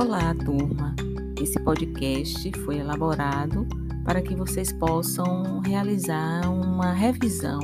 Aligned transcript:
Olá, 0.00 0.32
turma! 0.32 0.94
Esse 1.42 1.58
podcast 1.58 2.52
foi 2.64 2.78
elaborado 2.78 3.66
para 4.04 4.22
que 4.22 4.32
vocês 4.32 4.72
possam 4.72 5.58
realizar 5.58 6.48
uma 6.48 6.92
revisão 6.92 7.58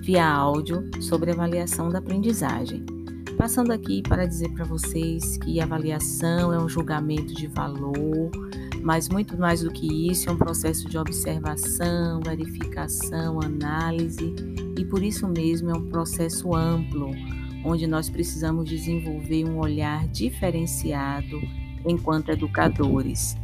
via 0.00 0.26
áudio 0.26 0.88
sobre 0.98 1.32
avaliação 1.32 1.90
da 1.90 1.98
aprendizagem. 1.98 2.86
Passando 3.36 3.70
aqui 3.70 4.00
para 4.00 4.24
dizer 4.24 4.48
para 4.54 4.64
vocês 4.64 5.36
que 5.36 5.60
avaliação 5.60 6.54
é 6.54 6.58
um 6.58 6.70
julgamento 6.70 7.34
de 7.34 7.48
valor, 7.48 8.30
mas 8.80 9.10
muito 9.10 9.36
mais 9.36 9.60
do 9.60 9.70
que 9.70 10.10
isso, 10.10 10.30
é 10.30 10.32
um 10.32 10.38
processo 10.38 10.88
de 10.88 10.96
observação, 10.96 12.18
verificação, 12.24 13.40
análise 13.42 14.34
e 14.78 14.86
por 14.86 15.02
isso 15.02 15.28
mesmo 15.28 15.68
é 15.68 15.74
um 15.74 15.86
processo 15.86 16.54
amplo 16.54 17.10
onde 17.66 17.86
nós 17.86 18.08
precisamos 18.08 18.68
desenvolver 18.68 19.44
um 19.44 19.58
olhar 19.58 20.06
diferenciado 20.06 21.40
enquanto 21.84 22.30
educadores. 22.30 23.36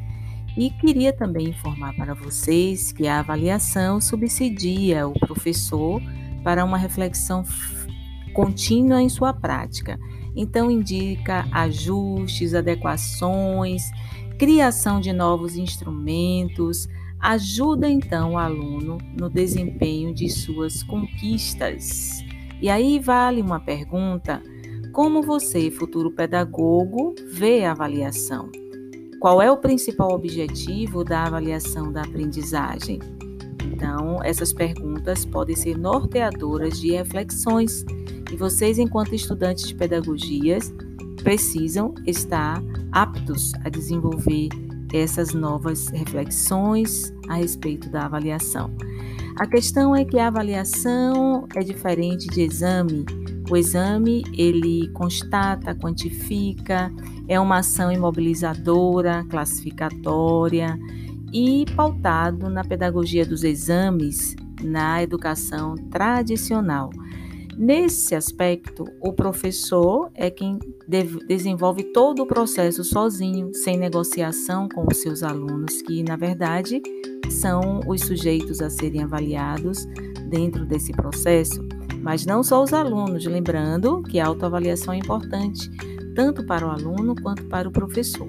E 0.56 0.70
queria 0.70 1.12
também 1.12 1.48
informar 1.48 1.95
para 1.96 2.14
vocês 2.14 2.92
que 2.92 3.08
a 3.08 3.18
avaliação 3.18 4.00
subsidia 4.00 5.08
o 5.08 5.12
professor 5.12 6.00
para 6.45 6.64
uma 6.64 6.78
reflexão 6.78 7.45
contínua 8.32 9.02
em 9.02 9.08
sua 9.08 9.32
prática. 9.32 9.98
Então, 10.36 10.70
indica 10.70 11.46
ajustes, 11.50 12.54
adequações, 12.54 13.90
criação 14.38 15.00
de 15.00 15.12
novos 15.12 15.56
instrumentos, 15.56 16.88
ajuda 17.18 17.88
então 17.88 18.32
o 18.32 18.38
aluno 18.38 18.98
no 19.18 19.28
desempenho 19.28 20.14
de 20.14 20.28
suas 20.28 20.82
conquistas. 20.82 22.24
E 22.62 22.71
aí 22.71 23.01
vale 23.01 23.43
uma 23.43 23.59
pergunta: 23.59 24.41
como 24.93 25.21
você, 25.21 25.69
futuro 25.69 26.13
pedagogo, 26.13 27.13
vê 27.27 27.65
a 27.65 27.73
avaliação? 27.73 28.49
Qual 29.19 29.43
é 29.43 29.51
o 29.51 29.57
principal 29.57 30.13
objetivo 30.13 31.02
da 31.02 31.24
avaliação 31.24 31.93
da 31.93 32.02
aprendizagem? 32.02 33.01
Então, 33.65 34.23
essas 34.23 34.52
perguntas 34.52 35.24
podem 35.24 35.57
ser 35.57 35.77
norteadoras 35.77 36.80
de 36.80 36.93
reflexões 36.93 37.85
e 38.32 38.37
vocês, 38.37 38.79
enquanto 38.79 39.13
estudantes 39.13 39.66
de 39.66 39.74
pedagogias, 39.74 40.73
precisam 41.24 41.93
estar 42.07 42.63
aptos 42.93 43.52
a 43.65 43.69
desenvolver 43.69 44.49
essas 44.93 45.32
novas 45.32 45.88
reflexões 45.88 47.12
a 47.29 47.35
respeito 47.35 47.88
da 47.88 48.07
avaliação. 48.07 48.74
A 49.37 49.46
questão 49.46 49.96
é 49.96 50.04
que 50.04 50.18
a 50.18 50.29
avaliação 50.29 51.46
é 51.54 51.60
diferente 51.60 52.26
de 52.29 52.43
exame. 52.43 53.07
O 53.51 53.57
exame, 53.57 54.23
ele 54.37 54.88
constata, 54.93 55.74
quantifica, 55.74 56.93
é 57.26 57.40
uma 57.40 57.59
ação 57.59 57.90
imobilizadora, 57.90 59.24
classificatória 59.30 60.79
e 61.32 61.65
pautado 61.74 62.51
na 62.51 62.63
pedagogia 62.63 63.24
dos 63.24 63.43
exames 63.43 64.37
na 64.62 65.03
educação 65.03 65.75
tradicional. 65.91 66.91
Nesse 67.56 68.14
aspecto, 68.14 68.84
o 69.00 69.12
professor 69.12 70.10
é 70.14 70.31
quem 70.31 70.58
desenvolve 71.28 71.84
todo 71.92 72.22
o 72.22 72.26
processo 72.26 72.82
sozinho, 72.82 73.53
sem 73.54 73.76
negociação 73.76 74.69
com 74.69 74.86
os 74.91 74.98
seus 74.98 75.22
alunos, 75.22 75.82
que 75.82 76.03
na 76.03 76.16
verdade 76.16 76.82
são 77.30 77.80
os 77.86 78.00
sujeitos 78.03 78.60
a 78.60 78.70
serem 78.70 79.03
avaliados 79.03 79.86
dentro 80.28 80.64
desse 80.64 80.92
processo, 80.92 81.62
mas 82.00 82.25
não 82.25 82.42
só 82.42 82.62
os 82.62 82.72
alunos, 82.72 83.26
lembrando 83.26 84.03
que 84.03 84.19
a 84.19 84.26
autoavaliação 84.26 84.94
é 84.94 84.98
importante 84.98 85.70
tanto 86.14 86.44
para 86.44 86.66
o 86.66 86.70
aluno 86.70 87.14
quanto 87.20 87.44
para 87.44 87.69
o 87.69 87.72
professor. 87.72 88.28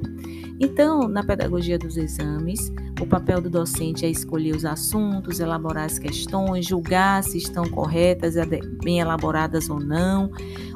Então, 0.60 1.08
na 1.08 1.24
pedagogia 1.24 1.78
dos 1.78 1.98
exames, 1.98 2.72
o 3.02 3.06
papel 3.06 3.42
do 3.42 3.50
docente 3.50 4.06
é 4.06 4.10
escolher 4.10 4.56
os 4.56 4.66
assuntos, 4.66 5.40
elaborar 5.40 5.86
as 5.86 5.98
questões, 5.98 6.66
julgar 6.66 7.24
se 7.24 7.38
estão 7.38 7.68
corretas, 7.70 8.36
bem 8.84 9.00
elaboradas 9.00 9.70
ou 9.70 9.80
não. 9.80 10.32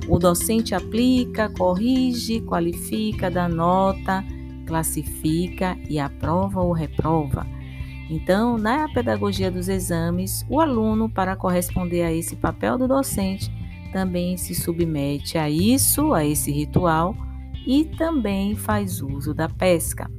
O 0.07 0.17
docente 0.17 0.73
aplica, 0.73 1.49
corrige, 1.49 2.41
qualifica, 2.41 3.29
dá 3.29 3.47
nota, 3.47 4.23
classifica 4.65 5.77
e 5.89 5.99
aprova 5.99 6.61
ou 6.61 6.73
reprova. 6.73 7.45
Então, 8.09 8.57
na 8.57 8.87
pedagogia 8.89 9.51
dos 9.51 9.67
exames, 9.67 10.45
o 10.49 10.59
aluno, 10.59 11.09
para 11.09 11.35
corresponder 11.35 12.03
a 12.03 12.13
esse 12.13 12.35
papel 12.35 12.77
do 12.77 12.87
docente, 12.87 13.51
também 13.91 14.37
se 14.37 14.55
submete 14.55 15.37
a 15.37 15.49
isso, 15.49 16.13
a 16.13 16.25
esse 16.25 16.51
ritual, 16.51 17.15
e 17.65 17.83
também 17.83 18.55
faz 18.55 19.01
uso 19.01 19.33
da 19.33 19.49
pesca. 19.49 20.09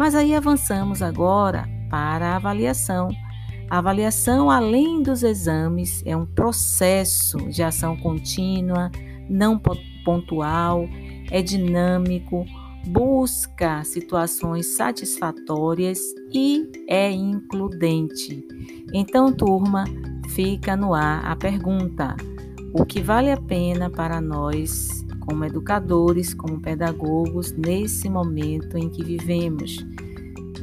Mas 0.00 0.14
aí 0.14 0.34
avançamos 0.34 1.02
agora 1.02 1.68
para 1.90 2.28
a 2.28 2.36
avaliação. 2.36 3.10
A 3.68 3.76
avaliação, 3.76 4.50
além 4.50 5.02
dos 5.02 5.22
exames, 5.22 6.02
é 6.06 6.16
um 6.16 6.24
processo 6.24 7.36
de 7.50 7.62
ação 7.62 7.98
contínua, 7.98 8.90
não 9.28 9.60
pontual, 10.02 10.88
é 11.30 11.42
dinâmico, 11.42 12.46
busca 12.86 13.84
situações 13.84 14.68
satisfatórias 14.68 15.98
e 16.32 16.66
é 16.88 17.10
includente. 17.10 18.42
Então, 18.94 19.30
turma, 19.30 19.84
fica 20.30 20.74
no 20.76 20.94
ar 20.94 21.26
a 21.26 21.36
pergunta: 21.36 22.16
o 22.72 22.84
que 22.84 23.02
vale 23.02 23.30
a 23.30 23.36
pena 23.36 23.90
para 23.90 24.20
nós, 24.20 25.04
como 25.20 25.44
educadores, 25.44 26.34
como 26.34 26.60
pedagogos, 26.60 27.52
nesse 27.52 28.08
momento 28.08 28.76
em 28.76 28.88
que 28.88 29.04
vivemos? 29.04 29.84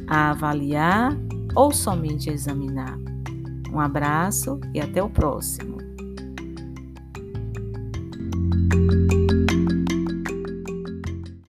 A 0.06 0.30
avaliar 0.30 1.16
ou 1.54 1.72
somente 1.72 2.30
examinar? 2.30 2.98
Um 3.72 3.80
abraço 3.80 4.58
e 4.74 4.80
até 4.80 5.02
o 5.02 5.10
próximo. 5.10 5.77